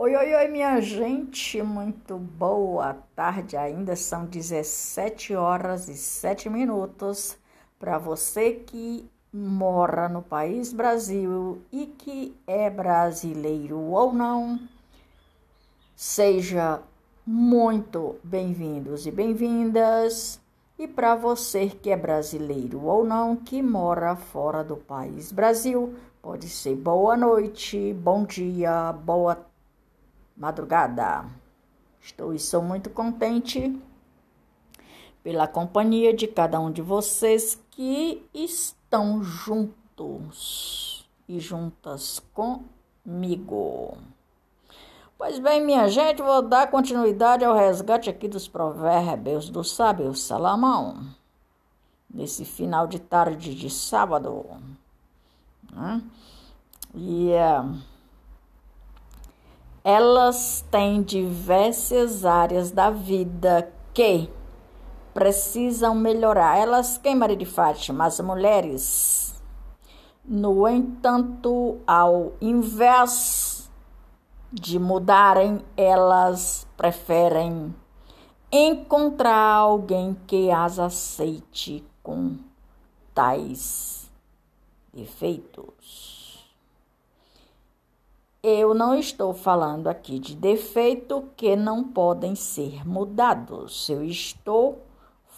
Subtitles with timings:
[0.00, 3.56] Oi, oi, oi, minha gente, muito boa tarde.
[3.56, 7.36] Ainda são 17 horas e 7 minutos
[7.80, 14.60] para você que mora no país Brasil e que é brasileiro ou não.
[15.96, 16.80] Seja
[17.26, 20.40] muito bem-vindos e bem-vindas.
[20.78, 25.92] E para você que é brasileiro ou não, que mora fora do país Brasil,
[26.22, 29.57] pode ser boa noite, bom dia, boa tarde
[30.38, 31.26] madrugada.
[32.00, 33.76] Estou e sou muito contente
[35.22, 43.98] pela companhia de cada um de vocês que estão juntos e juntas comigo.
[45.18, 51.04] Pois bem, minha gente, vou dar continuidade ao resgate aqui dos provérbios do sábio Salomão,
[52.08, 54.46] nesse final de tarde de sábado.
[55.72, 56.00] Né?
[56.94, 57.30] E.
[57.32, 57.97] Uh,
[59.88, 64.28] elas têm diversas áreas da vida que
[65.14, 66.58] precisam melhorar.
[66.58, 68.04] Elas, quem, Maria de Fátima?
[68.04, 69.42] As mulheres.
[70.22, 73.70] No entanto, ao invés
[74.52, 77.74] de mudarem, elas preferem
[78.52, 82.36] encontrar alguém que as aceite com
[83.14, 84.10] tais
[84.92, 86.17] defeitos.
[88.40, 93.88] Eu não estou falando aqui de defeito que não podem ser mudados.
[93.88, 94.86] Eu estou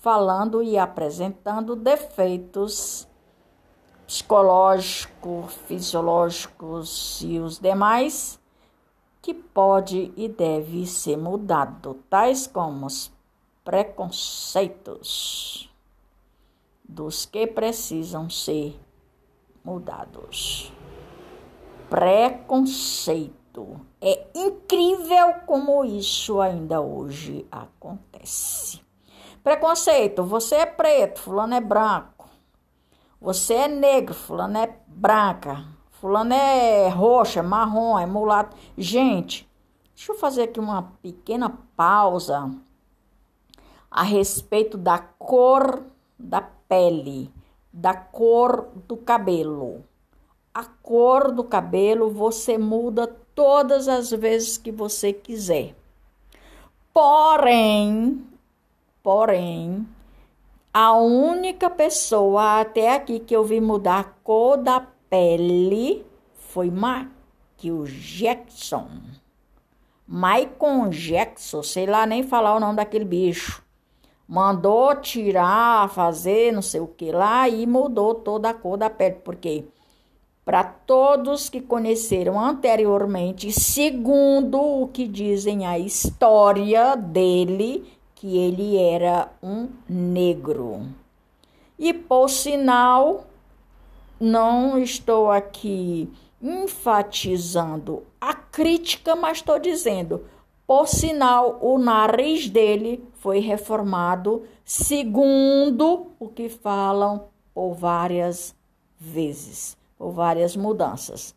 [0.00, 3.08] falando e apresentando defeitos
[4.06, 8.38] psicológicos, fisiológicos e os demais
[9.20, 13.10] que pode e deve ser mudado, tais como os
[13.64, 15.68] preconceitos
[16.88, 18.80] dos que precisam ser
[19.64, 20.72] mudados
[21.94, 23.80] preconceito.
[24.00, 28.80] É incrível como isso ainda hoje acontece.
[29.44, 32.28] Preconceito, você é preto, fulano é branco.
[33.20, 35.68] Você é negro, fulano é branca.
[35.92, 38.56] Fulano é roxa, é marrom, é mulato.
[38.76, 39.48] Gente,
[39.94, 42.50] deixa eu fazer aqui uma pequena pausa
[43.88, 45.84] a respeito da cor
[46.18, 47.32] da pele,
[47.72, 49.84] da cor do cabelo
[50.54, 55.74] a cor do cabelo você muda todas as vezes que você quiser.
[56.92, 58.24] Porém,
[59.02, 59.84] porém,
[60.72, 67.84] a única pessoa até aqui que eu vi mudar a cor da pele foi Michael
[67.86, 68.88] Jackson.
[70.06, 73.60] Michael Jackson, sei lá nem falar o nome daquele bicho.
[74.28, 79.16] Mandou tirar, fazer não sei o que lá e mudou toda a cor da pele.
[79.16, 79.64] Por quê?
[80.44, 89.32] Para todos que conheceram anteriormente, segundo o que dizem a história dele, que ele era
[89.42, 90.86] um negro.
[91.78, 93.26] E por sinal,
[94.20, 96.12] não estou aqui
[96.42, 100.26] enfatizando a crítica, mas estou dizendo,
[100.66, 108.54] por sinal, o nariz dele foi reformado, segundo o que falam por várias
[108.98, 111.34] vezes ou várias mudanças.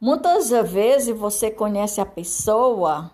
[0.00, 3.10] Muitas vezes você conhece a pessoa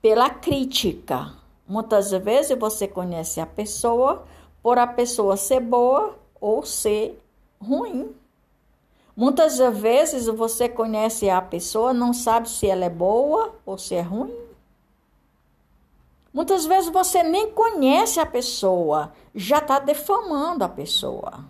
[0.00, 1.34] pela crítica.
[1.68, 4.24] Muitas vezes você conhece a pessoa
[4.62, 7.20] por a pessoa ser boa ou ser
[7.60, 8.14] ruim.
[9.14, 14.00] Muitas vezes você conhece a pessoa, não sabe se ela é boa ou se é
[14.00, 14.34] ruim.
[16.32, 21.44] Muitas vezes você nem conhece a pessoa, já está defamando a pessoa.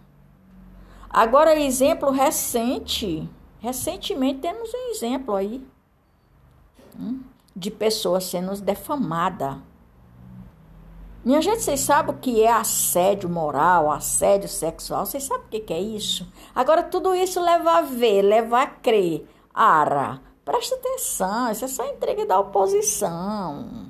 [1.12, 3.28] Agora, exemplo recente,
[3.60, 5.62] recentemente temos um exemplo aí
[6.98, 7.20] hum,
[7.54, 9.56] de pessoas sendo defamadas.
[11.22, 15.04] Minha gente, vocês sabem o que é assédio moral, assédio sexual?
[15.04, 16.26] Vocês sabem o que é isso?
[16.54, 19.28] Agora, tudo isso leva a ver, leva a crer.
[19.54, 23.86] Ara, presta atenção, isso é só entrega da oposição.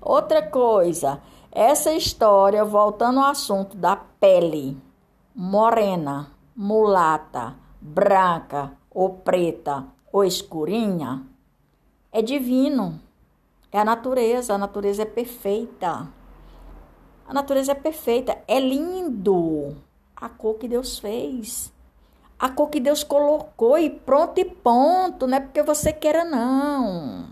[0.00, 4.76] Outra coisa, essa história, voltando ao assunto da pele
[5.34, 11.22] morena, mulata, branca ou preta ou escurinha,
[12.10, 12.98] é divino.
[13.70, 16.08] É a natureza, a natureza é perfeita.
[17.28, 19.76] A natureza é perfeita, é lindo
[20.14, 21.70] a cor que Deus fez.
[22.38, 27.28] A cor que Deus colocou e pronto e ponto, não é porque você queira não.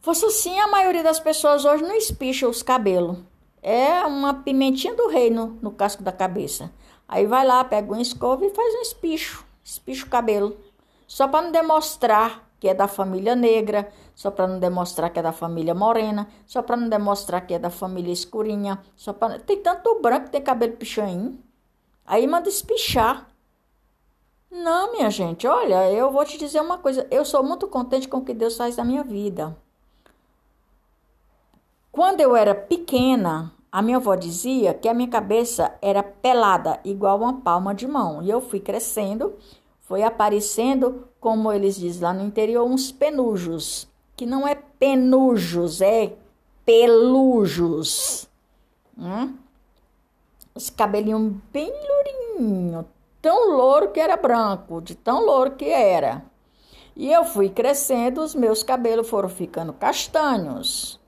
[0.00, 3.18] Fosse assim, a maioria das pessoas hoje não espicha os cabelos
[3.66, 6.70] é uma pimentinha do reino no casco da cabeça.
[7.08, 10.56] Aí vai lá, pega uma escova e faz um espicho, espicha o cabelo.
[11.04, 15.22] só para não demonstrar que é da família negra, só para não demonstrar que é
[15.22, 19.60] da família morena, só para não demonstrar que é da família escurinha, só para tem
[19.60, 21.36] tanto branco que tem cabelo pichain.
[22.06, 23.26] Aí manda espichar.
[24.48, 28.18] Não, minha gente, olha, eu vou te dizer uma coisa, eu sou muito contente com
[28.18, 29.56] o que Deus faz na minha vida.
[31.90, 37.18] Quando eu era pequena, a minha avó dizia que a minha cabeça era pelada, igual
[37.18, 38.22] uma palma de mão.
[38.22, 39.34] E eu fui crescendo,
[39.82, 43.88] foi aparecendo, como eles dizem lá no interior, uns penujos.
[44.16, 46.14] Que não é penujos, é
[46.64, 48.28] pelujos.
[48.96, 49.34] Hum?
[50.54, 52.86] Os cabelinhos bem lourinho,
[53.20, 56.24] tão louro que era branco, de tão louro que era.
[56.94, 60.98] E eu fui crescendo, os meus cabelos foram ficando castanhos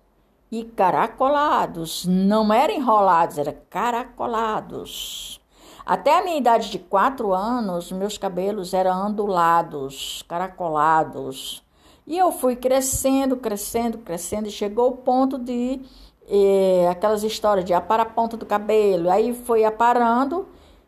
[0.50, 2.04] e caracolados.
[2.06, 5.40] Não eram enrolados, eram caracolados.
[5.84, 11.62] Até a minha idade de quatro anos, meus cabelos eram ondulados, caracolados.
[12.06, 15.80] E eu fui crescendo, crescendo, crescendo, e chegou o ponto de
[16.28, 19.10] eh, aquelas histórias de aparar a ponta do cabelo.
[19.10, 20.46] Aí foi aparando,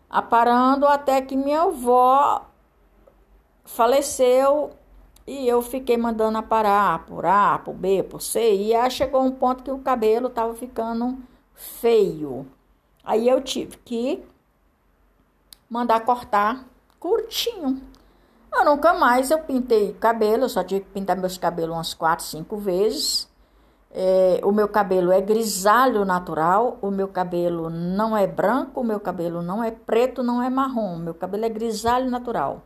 [0.09, 2.47] aparando, até que minha avó
[3.65, 4.71] faleceu
[5.26, 8.55] e eu fiquei mandando aparar por A, por B, por C.
[8.55, 11.19] E aí chegou um ponto que o cabelo estava ficando
[11.55, 12.46] feio.
[13.05, 14.22] Aí eu tive que
[15.69, 16.64] mandar cortar
[16.99, 17.81] curtinho.
[18.52, 22.25] Eu nunca mais eu pintei cabelo, eu só tive que pintar meus cabelos umas quatro,
[22.25, 23.28] cinco vezes.
[23.93, 29.00] É, o meu cabelo é grisalho natural, o meu cabelo não é branco, o meu
[29.00, 32.62] cabelo não é preto, não é marrom, o meu cabelo é grisalho natural.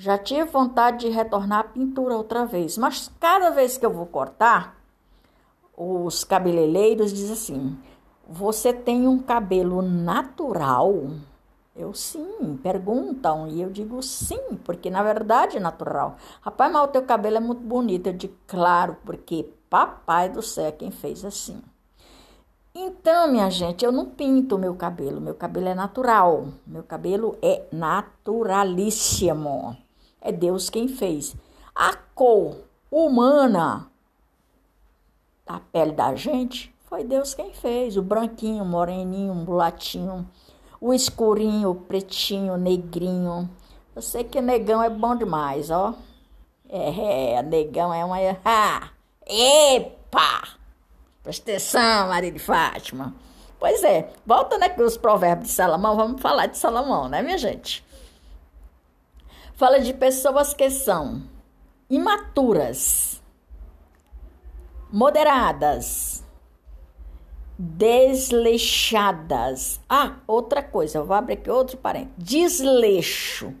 [0.00, 4.06] Já tive vontade de retornar à pintura outra vez, mas cada vez que eu vou
[4.06, 4.80] cortar,
[5.76, 7.76] os cabeleireiros dizem assim:
[8.28, 10.94] Você tem um cabelo natural?
[11.74, 16.16] Eu sim, perguntam, e eu digo sim, porque na verdade é natural.
[16.42, 18.06] Rapaz, mas o teu cabelo é muito bonito.
[18.06, 21.60] Eu digo, claro, porque papai do céu é quem fez assim.
[22.72, 27.36] Então, minha gente, eu não pinto o meu cabelo, meu cabelo é natural, meu cabelo
[27.42, 29.76] é naturalíssimo.
[30.20, 31.36] É Deus quem fez.
[31.74, 32.56] A cor
[32.90, 33.90] humana
[35.46, 37.96] da pele da gente foi Deus quem fez.
[37.96, 40.28] O branquinho, o moreninho, o mulatinho,
[40.80, 43.48] o escurinho, o pretinho, o negrinho.
[43.94, 45.94] Eu sei que negão é bom demais, ó.
[46.68, 48.16] É, é negão é uma.
[48.44, 48.90] Ah,
[49.26, 50.48] epa!
[51.22, 53.14] Presta atenção, Maria de Fátima.
[53.58, 57.84] Pois é, voltando aqui os provérbios de Salomão, vamos falar de Salomão, né, minha gente?
[59.58, 61.22] Fala de pessoas que são
[61.90, 63.20] imaturas,
[64.92, 66.24] moderadas,
[67.58, 69.80] desleixadas.
[69.88, 72.14] Ah, outra coisa, vou abrir aqui outro parênteses.
[72.18, 73.52] Desleixo.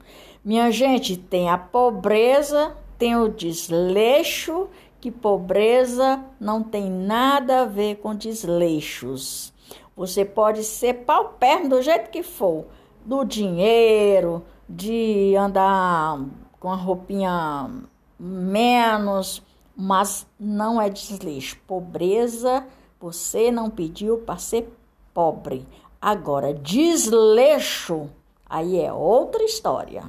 [0.44, 4.68] Minha gente, tem a pobreza, tem o desleixo,
[5.00, 9.52] que pobreza não tem nada a ver com desleixos.
[9.96, 12.66] Você pode ser paupérrimo do jeito que for,
[13.04, 16.20] do dinheiro, de andar
[16.60, 17.70] com a roupinha
[18.18, 19.42] menos,
[19.76, 21.56] mas não é desleixo.
[21.66, 22.66] Pobreza,
[23.00, 24.68] você não pediu para ser
[25.14, 25.66] pobre.
[26.00, 28.08] Agora, desleixo,
[28.44, 30.04] aí é outra história.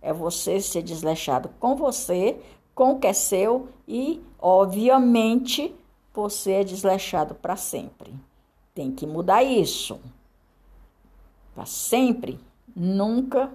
[0.00, 2.40] É você ser desleixado com você,
[2.74, 5.74] com o que é seu e, obviamente,
[6.12, 8.12] você é desleixado para sempre.
[8.74, 10.00] Tem que mudar isso.
[11.54, 12.40] Para sempre,
[12.74, 13.52] nunca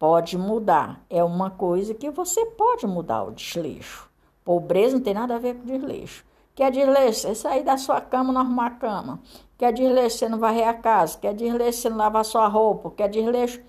[0.00, 1.04] pode mudar.
[1.10, 4.10] É uma coisa que você pode mudar o desleixo.
[4.42, 6.24] Pobreza não tem nada a ver com desleixo.
[6.54, 7.20] Quer desleixo?
[7.20, 9.20] Você sair da sua cama não arrumar a cama.
[9.58, 10.16] Quer desleixo?
[10.16, 11.18] Você não varrer a casa.
[11.18, 11.82] Quer desleixo?
[11.82, 12.90] Você não lavar sua roupa.
[12.90, 13.60] Quer desleixo?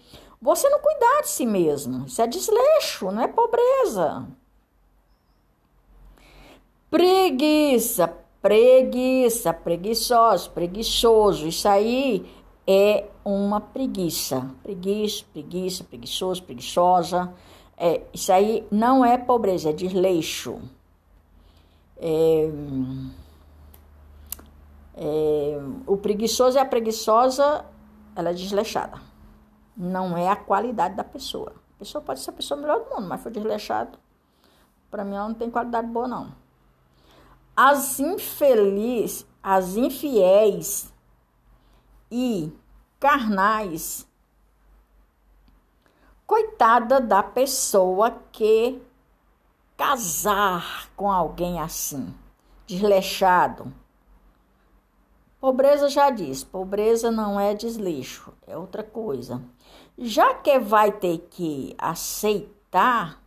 [0.42, 2.06] Você não cuidar de si mesmo.
[2.06, 4.26] Isso é desleixo, não é pobreza.
[6.90, 8.12] Preguiça,
[8.42, 11.48] preguiça, preguiçoso, preguiçoso.
[11.48, 12.26] Isso aí
[12.68, 14.50] é uma preguiça.
[14.64, 17.34] Preguiça, preguiça, preguiçoso, preguiçosa.
[17.78, 20.60] É, isso aí não é pobreza, é desleixo.
[21.98, 22.50] É,
[24.96, 27.66] é, o preguiçoso e a preguiçosa,
[28.16, 29.02] ela é desleixada.
[29.76, 31.54] Não é a qualidade da pessoa.
[31.76, 33.98] A pessoa pode ser a pessoa melhor do mundo, mas foi desleixado.
[34.90, 36.32] Para mim, ela não tem qualidade boa, não.
[37.56, 40.92] As infelizes, as infiéis
[42.12, 42.52] e
[43.00, 44.06] carnais.
[46.28, 48.82] Coitada da pessoa que
[49.78, 52.14] casar com alguém assim,
[52.68, 53.74] desleixado.
[55.40, 59.42] Pobreza já diz, pobreza não é desleixo, é outra coisa.
[59.98, 63.20] Já que vai ter que aceitar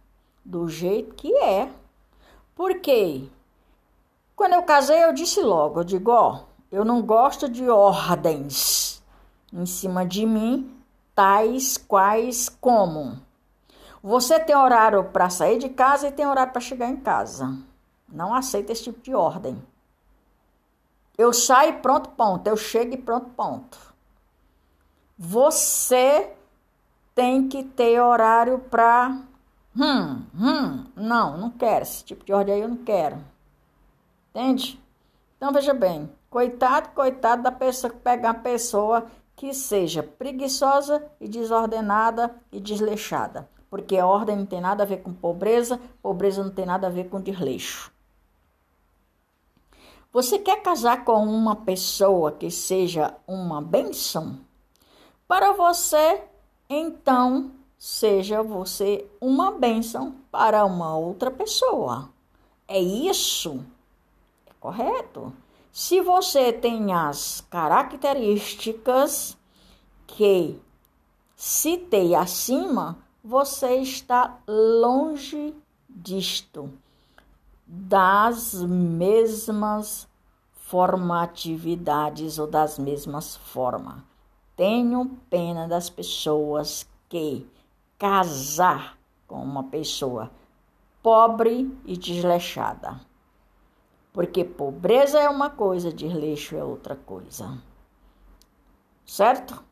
[0.45, 1.69] do jeito que é.
[2.55, 3.29] Por quê?
[4.37, 9.03] Quando eu casei, eu disse logo, eu digo, ó, eu não gosto de ordens
[9.53, 10.75] em cima de mim,
[11.15, 13.21] tais quais como.
[14.03, 17.57] Você tem horário para sair de casa e tem horário para chegar em casa.
[18.09, 19.63] Não aceita esse tipo de ordem.
[21.17, 22.47] Eu saio pronto, ponto.
[22.47, 23.79] Eu chego e pronto, ponto.
[25.17, 26.33] Você
[27.15, 29.23] tem que ter horário para.
[29.77, 31.83] Hum, hum, não, não quero.
[31.83, 33.19] Esse tipo de ordem aí eu não quero.
[34.31, 34.81] Entende?
[35.37, 41.29] Então veja bem, coitado, coitado da pessoa que pega uma pessoa que seja preguiçosa e
[41.29, 43.49] desordenada e desleixada.
[43.71, 47.09] Porque ordem não tem nada a ver com pobreza, pobreza não tem nada a ver
[47.09, 47.93] com desleixo.
[50.13, 54.41] Você quer casar com uma pessoa que seja uma benção?
[55.29, 56.21] Para você,
[56.69, 62.09] então, seja você uma bênção para uma outra pessoa.
[62.67, 63.65] É isso?
[64.49, 65.33] É correto?
[65.77, 69.37] Se você tem as características
[70.07, 70.57] que
[71.35, 75.53] citei acima, você está longe
[75.91, 76.71] disto,
[77.67, 80.07] das mesmas
[80.53, 83.97] formatividades ou das mesmas formas.
[84.55, 87.45] Tenho pena das pessoas que
[87.99, 90.31] casar com uma pessoa
[91.03, 93.01] pobre e desleixada.
[94.15, 97.59] Porque pobreza é uma coisa, desleixo é outra coisa.
[99.05, 99.63] Certo?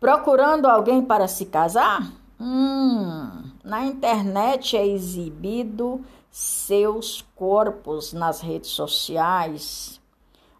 [0.00, 2.10] Procurando alguém para se casar?
[2.40, 10.00] Hum, na internet é exibido seus corpos nas redes sociais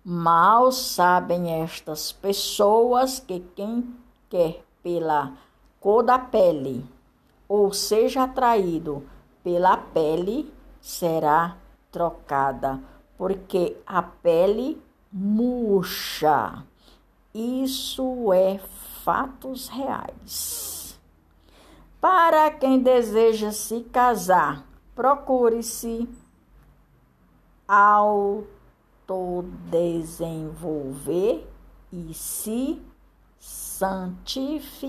[0.02, 3.94] Mal sabem estas pessoas que quem
[4.30, 5.35] quer pela
[5.78, 6.82] cor da pele
[7.47, 9.06] ou seja atraído
[9.44, 11.56] pela pele será
[11.90, 12.80] trocada,
[13.16, 14.80] porque a pele
[15.12, 16.64] murcha.
[17.34, 18.58] Isso é
[19.04, 20.99] fatos reais.
[22.00, 26.08] Para quem deseja se casar, procure-se
[27.66, 28.44] ao
[29.70, 31.49] desenvolver
[31.92, 32.80] e se
[33.38, 34.80] santificar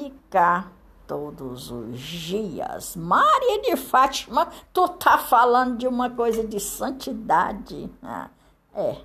[1.11, 2.95] todos os dias.
[2.95, 7.89] Maria de Fátima, tu tá falando de uma coisa de santidade.
[8.01, 8.29] Ah,
[8.73, 8.95] é,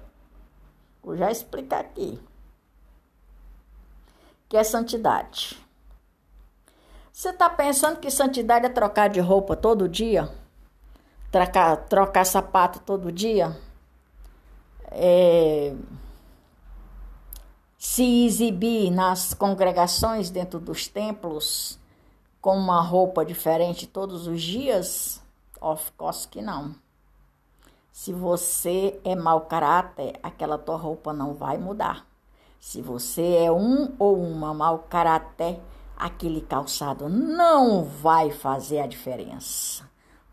[1.03, 2.21] vou já explicar aqui.
[4.49, 5.61] Que é santidade.
[7.13, 10.31] Você tá pensando que santidade é trocar de roupa todo dia?
[11.33, 13.57] Trocar, trocar sapato todo dia?
[14.91, 15.75] é,
[17.79, 21.79] se exibir nas congregações dentro dos templos
[22.47, 25.21] com uma roupa diferente todos os dias?
[25.61, 26.76] Of course que não.
[27.91, 32.07] Se você é mau caráter, aquela tua roupa não vai mudar.
[32.61, 35.61] Se você é um ou uma mau caráter,
[35.97, 39.83] aquele calçado não vai fazer a diferença.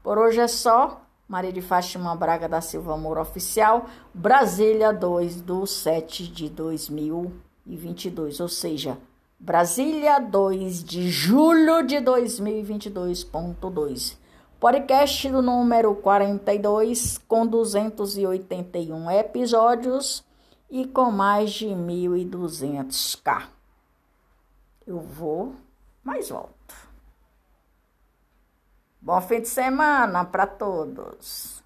[0.03, 1.01] Por hoje é só.
[1.27, 8.47] Maria de Fátima Braga da Silva Moura Oficial, Brasília 2 do 7 de 2022, ou
[8.47, 8.99] seja,
[9.45, 14.17] Brasília 2 de julho de 2022.2.
[14.57, 20.23] Podcast do número 42, com 281 episódios
[20.71, 23.49] e com mais de 1.200k.
[24.87, 25.53] Eu vou,
[26.01, 26.73] mas volto.
[29.01, 31.61] Bom fim de semana para todos.